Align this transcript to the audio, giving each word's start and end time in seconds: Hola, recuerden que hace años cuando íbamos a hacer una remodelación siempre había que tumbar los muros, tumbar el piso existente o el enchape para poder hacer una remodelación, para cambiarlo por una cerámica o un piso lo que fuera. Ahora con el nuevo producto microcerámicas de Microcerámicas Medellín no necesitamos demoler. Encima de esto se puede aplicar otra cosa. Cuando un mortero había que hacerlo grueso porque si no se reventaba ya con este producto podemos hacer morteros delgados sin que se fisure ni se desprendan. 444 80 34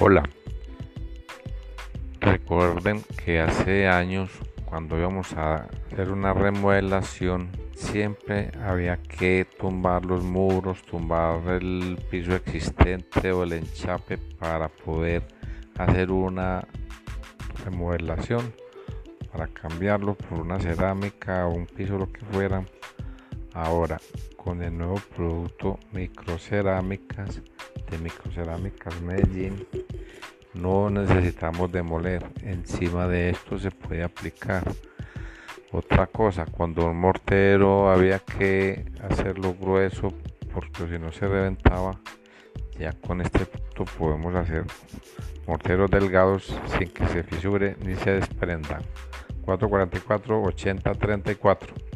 Hola, 0.00 0.22
recuerden 2.20 3.02
que 3.24 3.40
hace 3.40 3.88
años 3.88 4.30
cuando 4.64 4.96
íbamos 4.96 5.32
a 5.32 5.66
hacer 5.90 6.12
una 6.12 6.32
remodelación 6.32 7.50
siempre 7.74 8.52
había 8.64 9.02
que 9.02 9.44
tumbar 9.58 10.04
los 10.04 10.22
muros, 10.22 10.82
tumbar 10.82 11.40
el 11.48 11.98
piso 12.12 12.32
existente 12.36 13.32
o 13.32 13.42
el 13.42 13.54
enchape 13.54 14.18
para 14.18 14.68
poder 14.68 15.24
hacer 15.76 16.12
una 16.12 16.64
remodelación, 17.64 18.54
para 19.32 19.48
cambiarlo 19.48 20.14
por 20.14 20.38
una 20.38 20.60
cerámica 20.60 21.44
o 21.48 21.54
un 21.54 21.66
piso 21.66 21.98
lo 21.98 22.06
que 22.12 22.24
fuera. 22.26 22.64
Ahora 23.52 23.98
con 24.36 24.62
el 24.62 24.78
nuevo 24.78 25.00
producto 25.16 25.80
microcerámicas 25.92 27.42
de 27.90 27.98
Microcerámicas 27.98 29.00
Medellín 29.00 29.66
no 30.60 30.90
necesitamos 30.90 31.70
demoler. 31.70 32.24
Encima 32.42 33.06
de 33.06 33.30
esto 33.30 33.58
se 33.58 33.70
puede 33.70 34.02
aplicar 34.02 34.62
otra 35.72 36.06
cosa. 36.06 36.46
Cuando 36.46 36.86
un 36.86 36.98
mortero 36.98 37.90
había 37.90 38.18
que 38.18 38.84
hacerlo 39.08 39.54
grueso 39.54 40.12
porque 40.52 40.88
si 40.88 40.98
no 40.98 41.12
se 41.12 41.28
reventaba 41.28 41.98
ya 42.78 42.92
con 42.92 43.20
este 43.20 43.44
producto 43.44 43.84
podemos 43.98 44.34
hacer 44.34 44.64
morteros 45.46 45.90
delgados 45.90 46.54
sin 46.78 46.88
que 46.90 47.06
se 47.08 47.22
fisure 47.22 47.76
ni 47.84 47.94
se 47.96 48.12
desprendan. 48.12 48.82
444 49.44 50.42
80 50.42 50.94
34 50.94 51.87